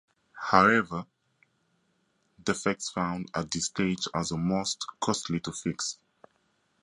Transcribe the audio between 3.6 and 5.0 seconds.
stage are the most